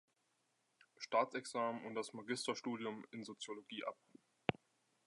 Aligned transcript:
Staatsexamen 0.97 1.85
und 1.85 1.93
das 1.93 2.11
Magisterstudium 2.13 3.05
in 3.11 3.23
Soziologie 3.23 3.83
ab. 3.85 3.99